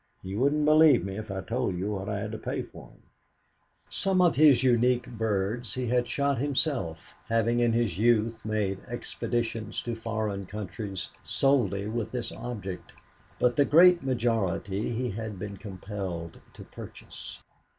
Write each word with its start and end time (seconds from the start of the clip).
You 0.23 0.39
wouldn't 0.39 0.65
believe 0.65 1.05
me 1.05 1.15
if 1.17 1.29
I 1.29 1.41
told 1.41 1.77
you 1.77 1.91
what 1.91 2.09
I 2.09 2.21
had 2.21 2.31
to 2.31 2.39
pay 2.39 2.63
for 2.63 2.87
him!" 2.87 3.03
Some 3.91 4.19
of 4.19 4.35
his 4.35 4.63
unique 4.63 5.05
birds 5.07 5.75
he 5.75 5.85
had 5.89 6.07
shot 6.07 6.39
himself, 6.39 7.13
having 7.27 7.59
in 7.59 7.73
his 7.73 7.99
youth 7.99 8.43
made 8.43 8.79
expeditions 8.87 9.79
to 9.83 9.93
foreign 9.93 10.47
countries 10.47 11.11
solely 11.23 11.87
with 11.87 12.09
this 12.09 12.31
object, 12.31 12.93
but 13.37 13.57
the 13.57 13.63
great 13.65 14.01
majority 14.01 14.89
he 14.91 15.11
had 15.11 15.37
been 15.37 15.57
compelled 15.57 16.41
to 16.55 16.63
purchase. 16.63 17.39